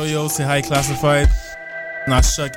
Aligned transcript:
Yo 0.00 0.06
yo, 0.06 0.28
say 0.28 0.44
hi 0.44 0.62
classified. 0.62 1.28
Not 2.08 2.24
shuck. 2.24 2.56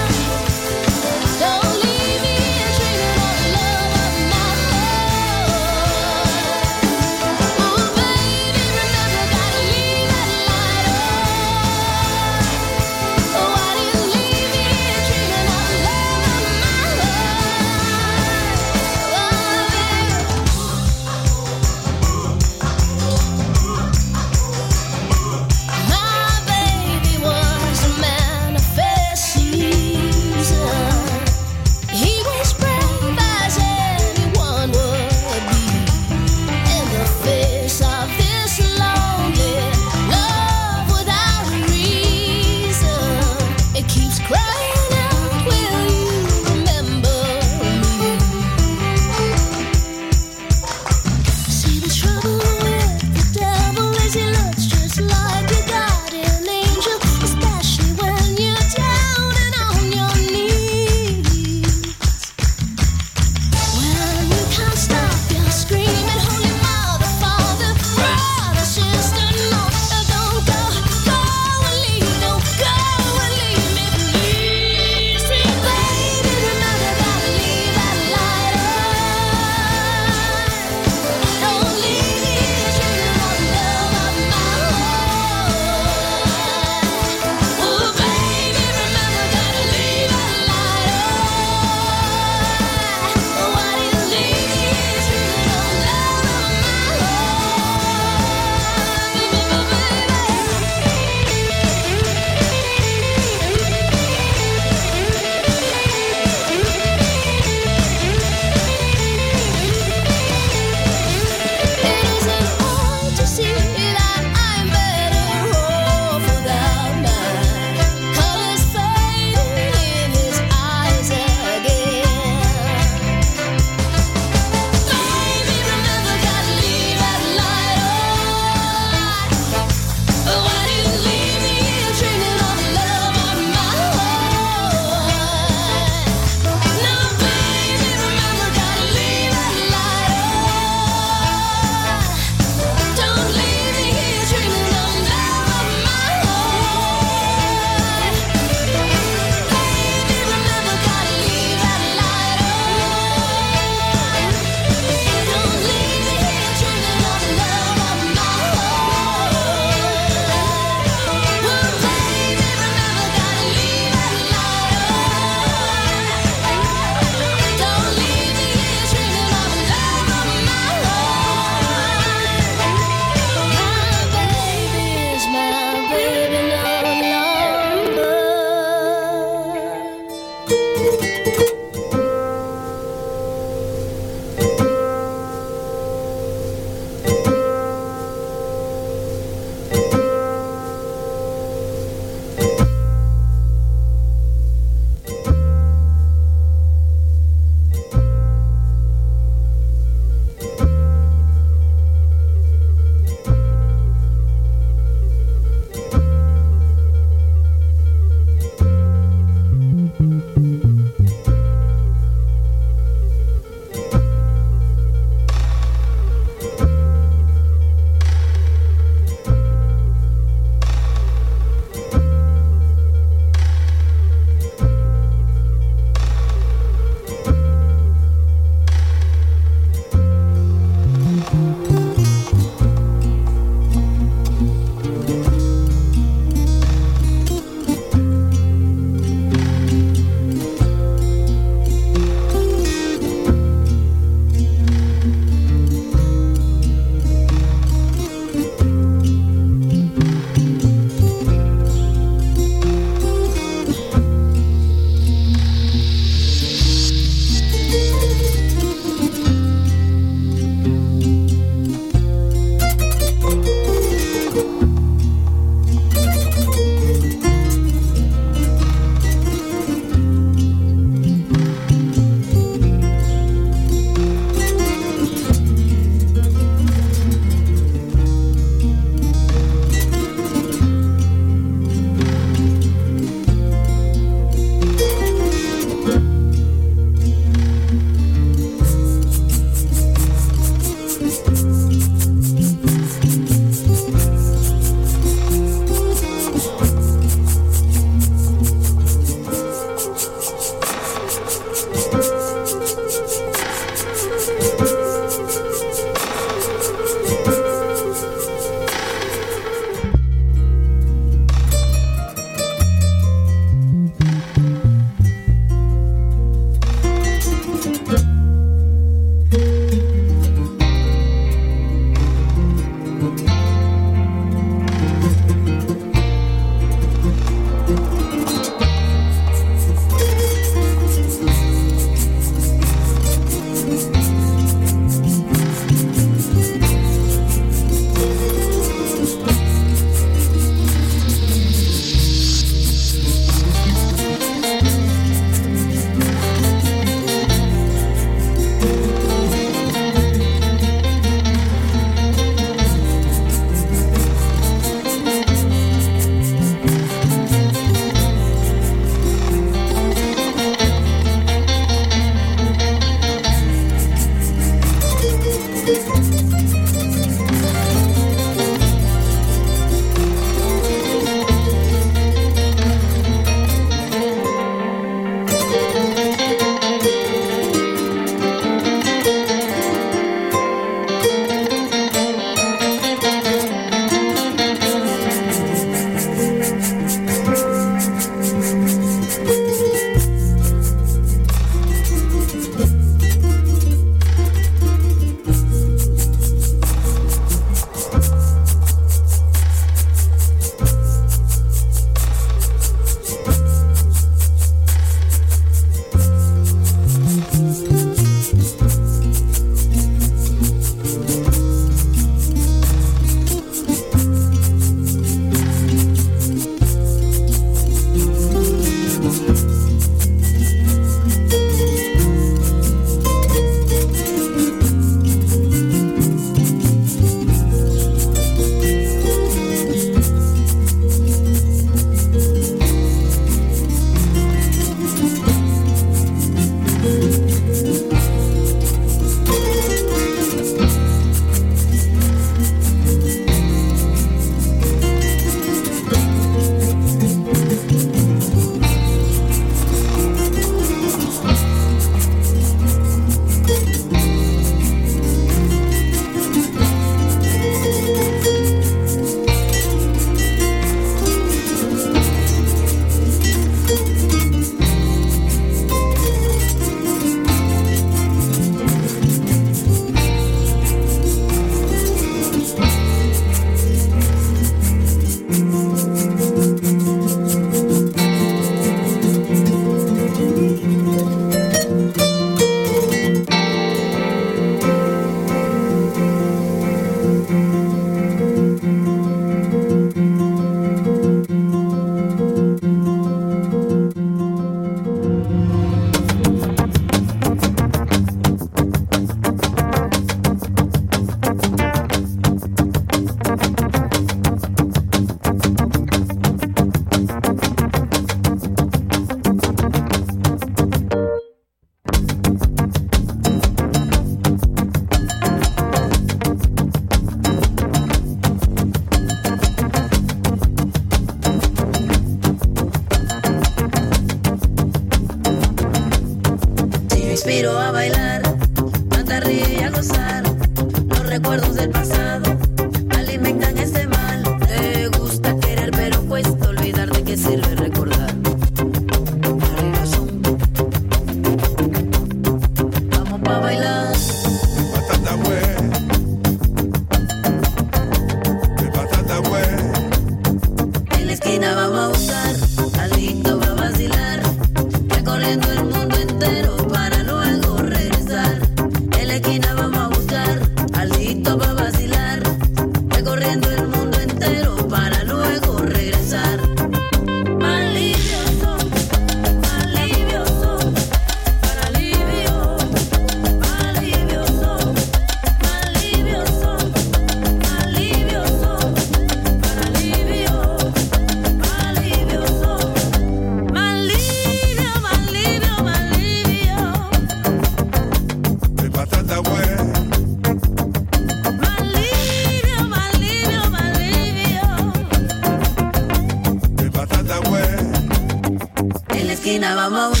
now 599.55 599.65
I'm 599.67 599.73
on 599.73 600.00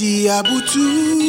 Ti 0.00 0.30
aboutou 0.30 1.19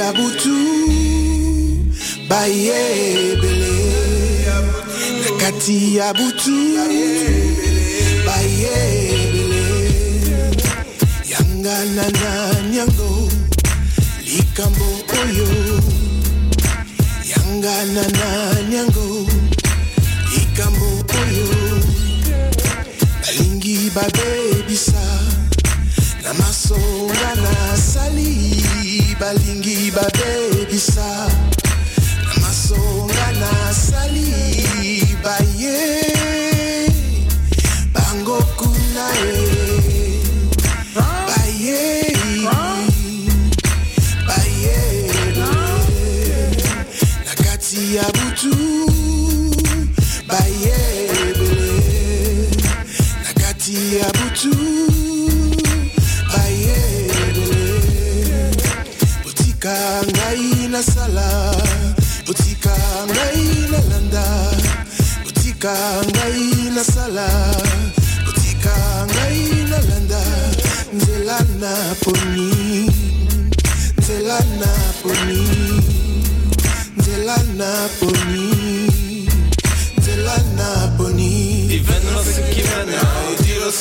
ya 0.00 0.12
butu 0.12 0.56
bayebele 2.28 3.76
nakati 5.22 5.96
ya 5.96 6.08
butu 6.14 6.56
bayebele 8.26 9.64
yanga 11.30 11.76
na 11.96 12.06
nyango 12.72 13.28
likambo 14.24 14.88
oyo. 15.20 15.50
Yanga 17.30 17.76
na 17.94 18.04
nyango 18.70 19.06
likambo 20.32 20.88
oyo. 21.20 21.48
Balingi 23.22 23.90
babe 23.94 24.29
Libade 29.90 30.66
di 30.68 30.78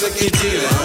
look 0.09 0.23
at 0.23 0.43
you. 0.43 0.78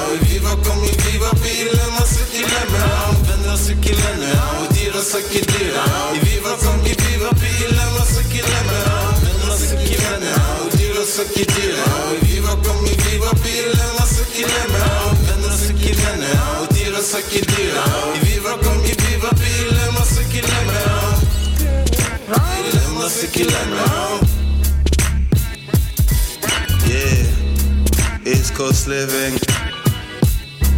Living. 28.95 29.35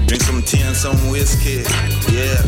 Drink 0.06 0.22
some 0.22 0.42
tea 0.42 0.62
and 0.62 0.74
some 0.74 0.96
whiskey. 1.10 1.62
Yeah. 2.12 2.40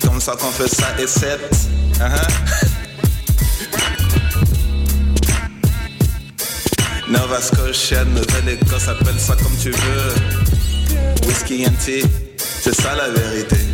Comme 0.00 0.20
ça 0.20 0.32
qu'on 0.32 0.50
fait 0.50 0.68
ça 0.68 0.88
et 0.98 1.06
sept. 1.06 1.40
Uh-huh. 2.00 2.28
Nova 7.10 7.40
Scotia, 7.40 8.04
Nouvelle-Écosse, 8.04 8.88
appelle 8.88 9.18
ça 9.18 9.36
comme 9.36 9.56
tu 9.60 9.70
veux. 9.70 10.14
Whisky 11.26 11.66
and 11.66 11.76
tea, 11.84 12.02
c'est 12.38 12.74
ça 12.74 12.94
la 12.94 13.10
vérité. 13.10 13.73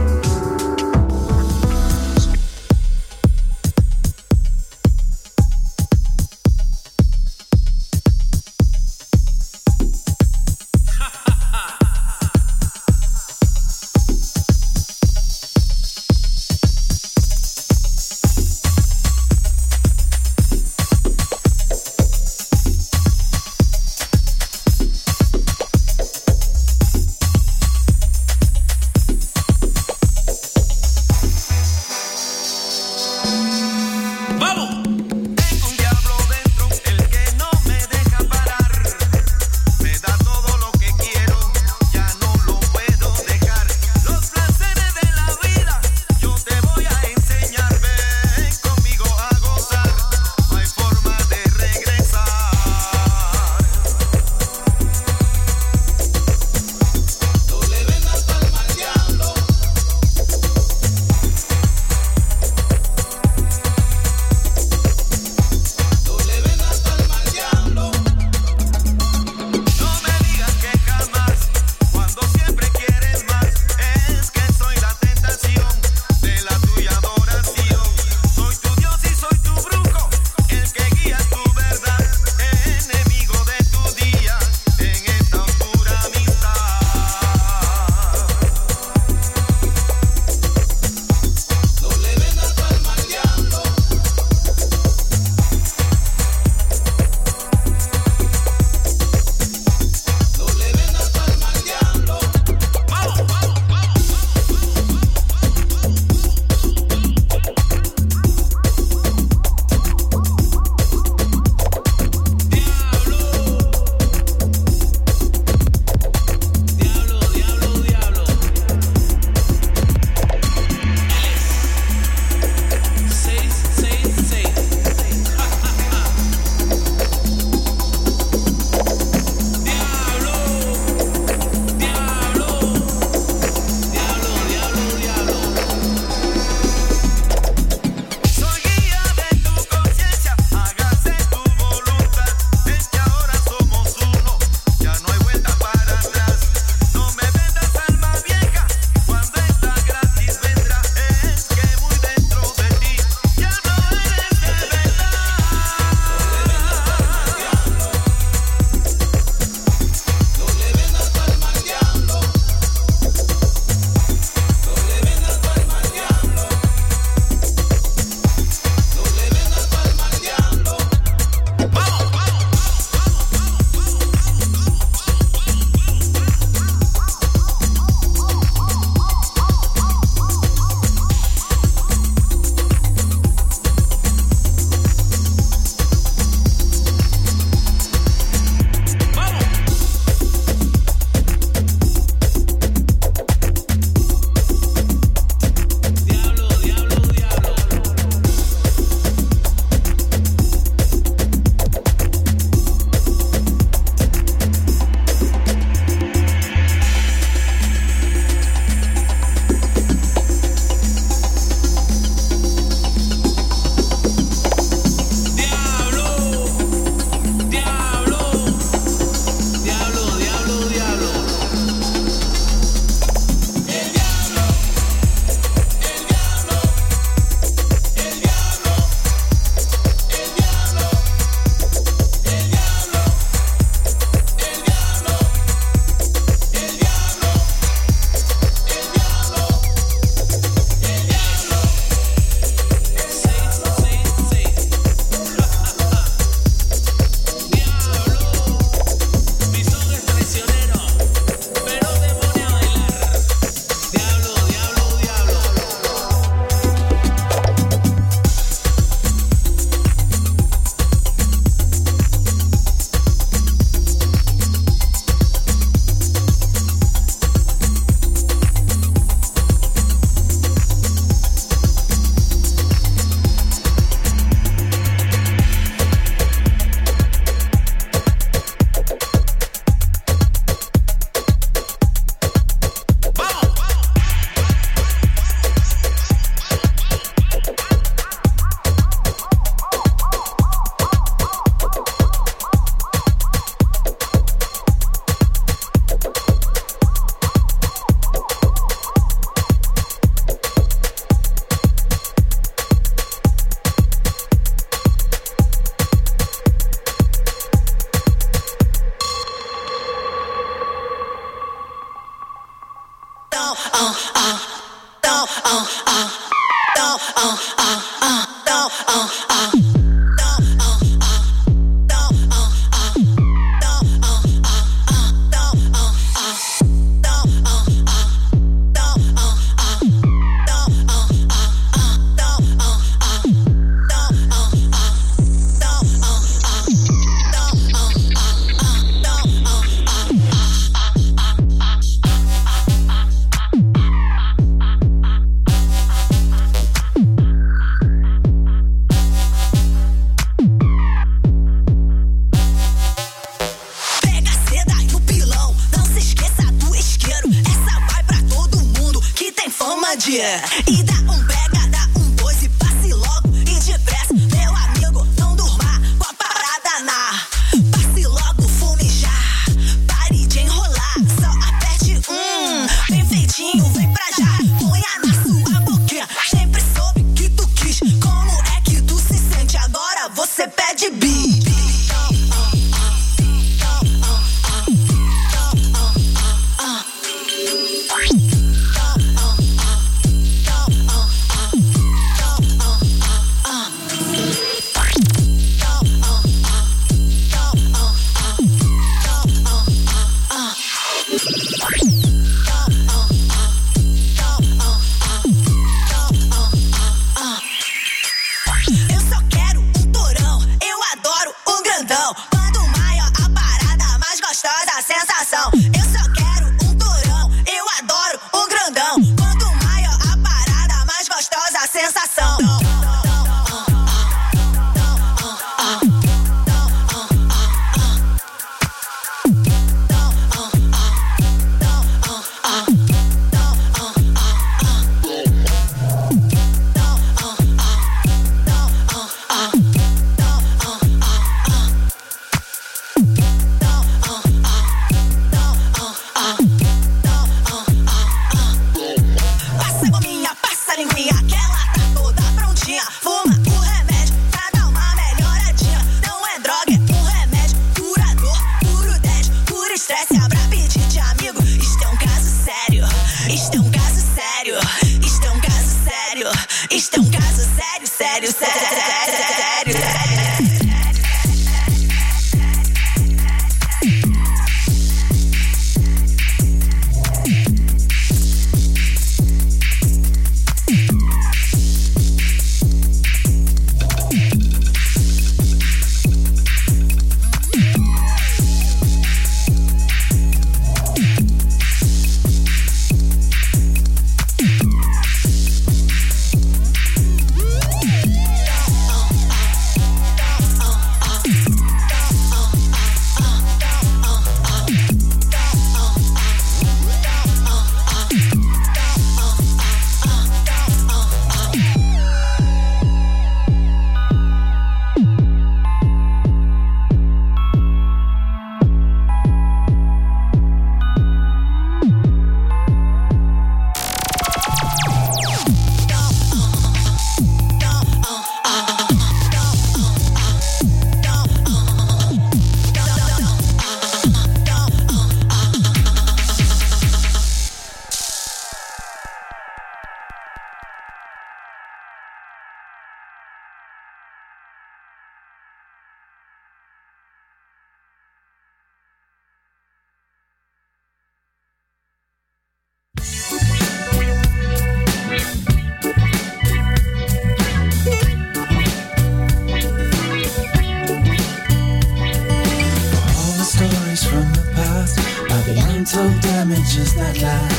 la 567.01 567.13
la. 567.21 567.50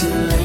to 0.00 0.39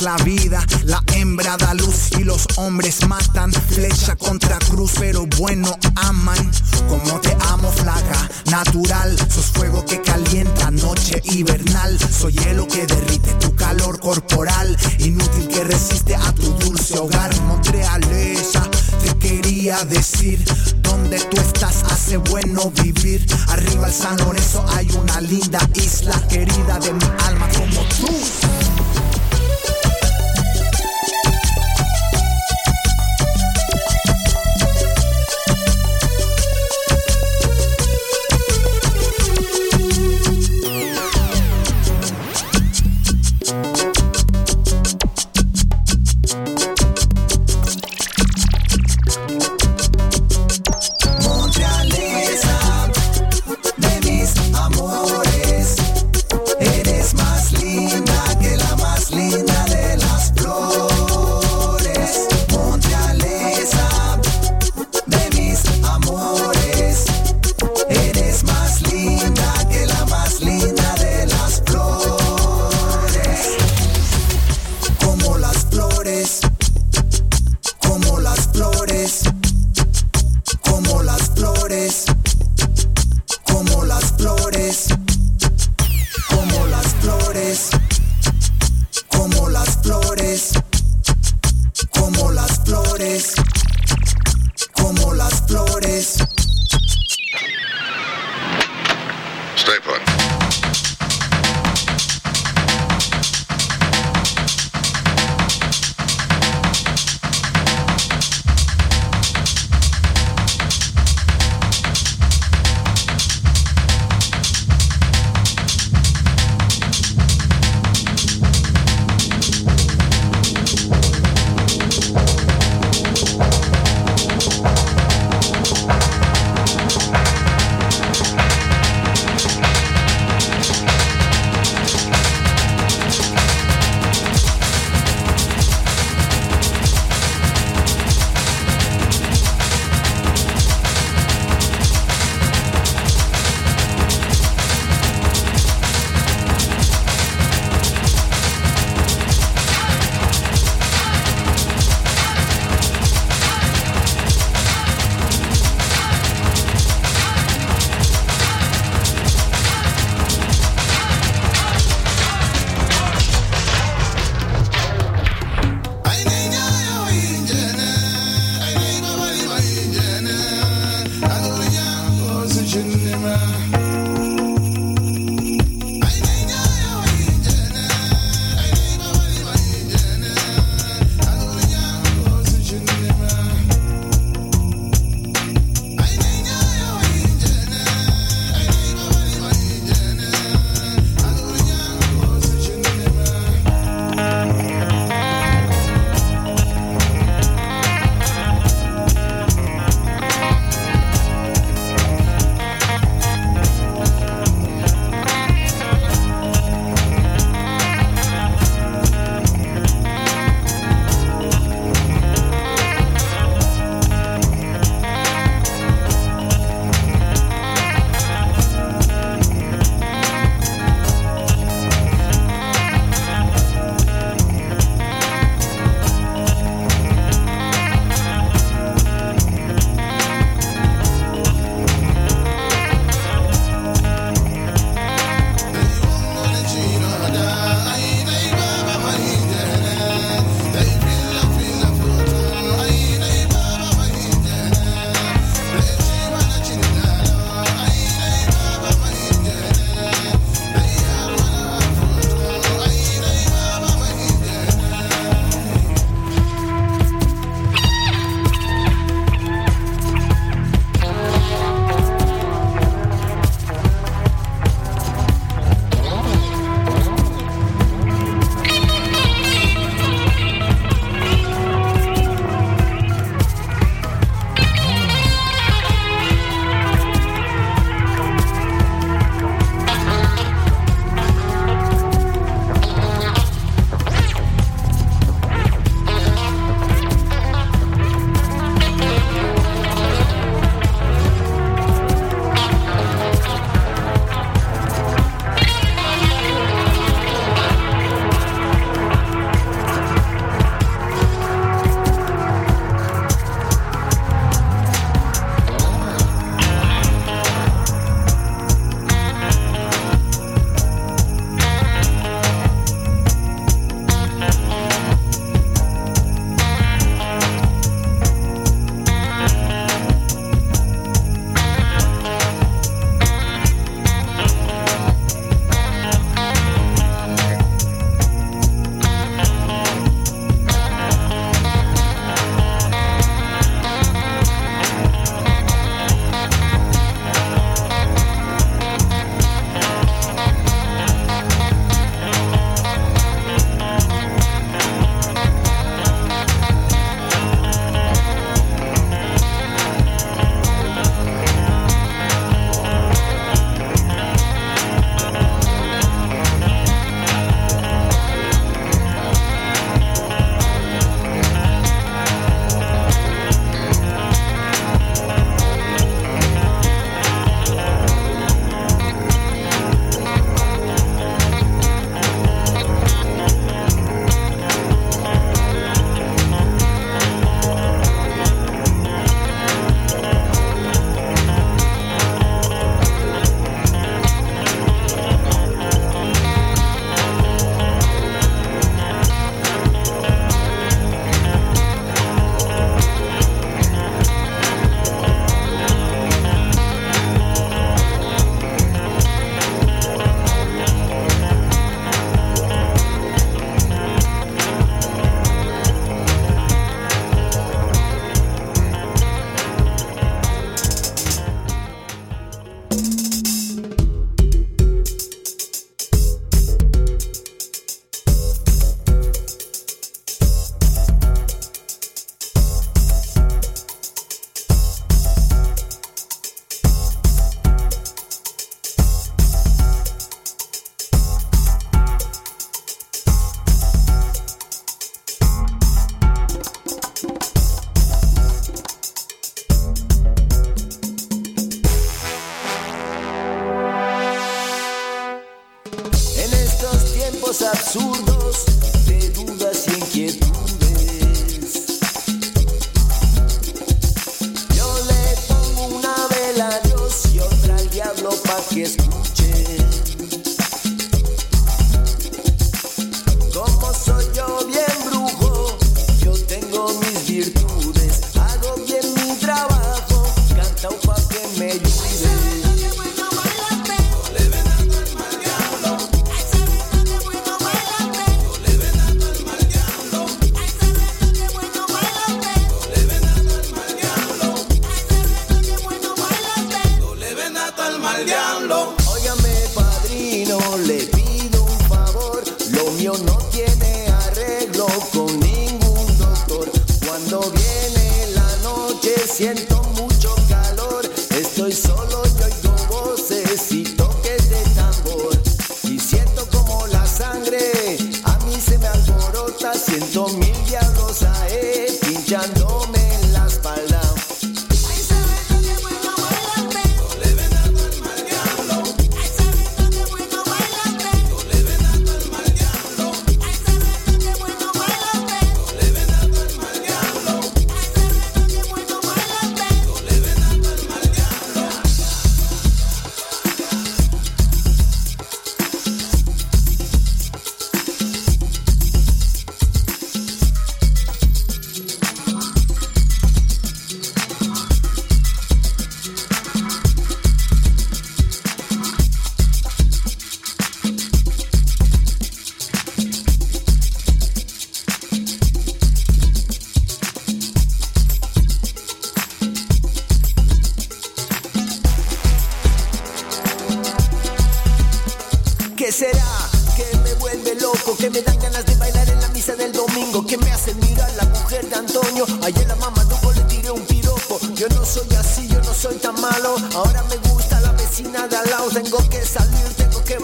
la 0.00 0.16
vida. 0.24 0.64
La 0.84 1.02
hembra 1.12 1.56
da 1.58 1.74
luz 1.74 2.12
y 2.18 2.24
los 2.24 2.46
hombres 2.56 3.06
matan. 3.06 3.52
Flecha 3.52 4.16
contra 4.16 4.58
cruz, 4.58 4.92
pero 4.98 5.26
bueno 5.38 5.78
aman. 5.96 6.50
Como 6.88 7.20
te 7.20 7.36
amo, 7.48 7.70
flaca, 7.70 8.28
natural. 8.50 9.16
Sos 9.28 9.46
fuego 9.46 9.84
que 9.84 10.00
calienta, 10.00 10.70
noche 10.70 11.20
hibernal. 11.24 11.98
Soy 11.98 12.32
hielo 12.32 12.66
que 12.66 12.86
derrite 12.86 13.34
tu 13.34 13.54
calor 13.54 14.00
corporal. 14.00 14.76
Inútil 14.98 15.48
que 15.48 15.64
resiste 15.64 16.14
a 16.14 16.32
tu 16.32 16.50
dulce 16.54 16.98
hogar. 16.98 17.34
Montrealesa, 17.42 18.62
te 19.02 19.18
quería 19.18 19.84
decir. 19.84 20.42
Donde 20.82 21.18
tú 21.20 21.40
estás 21.40 21.84
hace 21.90 22.16
bueno 22.16 22.70
vivir. 22.82 23.26
Arriba 23.48 23.88
el 23.88 23.92
San 23.92 24.16
Lorenzo 24.18 24.64
hay 24.74 24.88
una 24.92 25.20
linda 25.20 25.60
isla 25.74 26.18
querida 26.28 26.78
de 26.78 26.92
mi 26.94 27.04
alma 27.26 27.48
como 27.50 27.80
tú. 28.00 28.43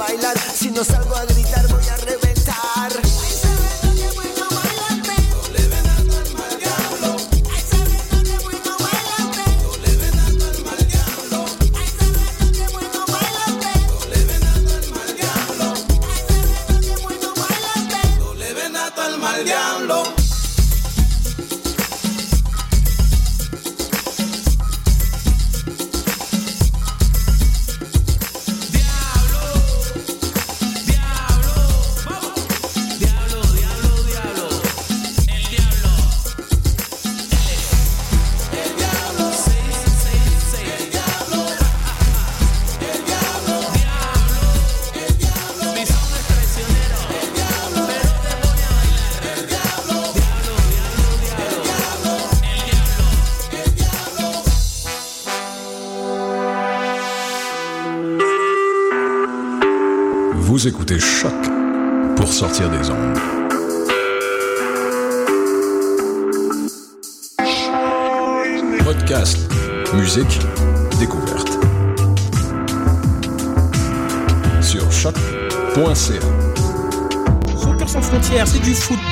bailar. 0.01 0.37
Si 0.55 0.71
no 0.71 0.83
salgo 0.83 1.15
a 1.15 1.30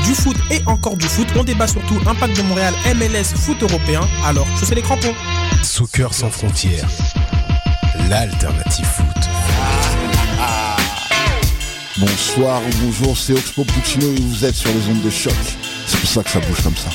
du 0.04 0.14
foot 0.14 0.36
et 0.50 0.60
encore 0.66 0.96
du 0.96 1.06
foot. 1.06 1.26
On 1.36 1.44
débat 1.44 1.66
surtout 1.66 1.98
impact 2.06 2.36
de 2.36 2.42
Montréal, 2.42 2.74
MLS, 2.94 3.36
foot 3.36 3.62
européen. 3.62 4.00
Alors, 4.24 4.46
chaussez 4.58 4.74
les 4.74 4.82
crampons. 4.82 5.14
Soccer 5.62 6.12
sans 6.12 6.30
frontières, 6.30 6.88
l'alternative 8.08 8.86
foot. 8.86 9.28
Bonsoir 11.98 12.62
ou 12.62 12.84
bonjour, 12.84 13.16
c'est 13.16 13.32
Oxpo 13.32 13.64
Puccino 13.64 14.06
et 14.06 14.20
vous 14.20 14.44
êtes 14.44 14.54
sur 14.54 14.70
les 14.70 14.88
ondes 14.88 15.02
de 15.02 15.10
choc. 15.10 15.34
C'est 15.86 15.98
pour 15.98 16.08
ça 16.08 16.22
que 16.22 16.30
ça 16.30 16.38
bouge 16.40 16.62
comme 16.62 16.76
ça. 16.76 16.90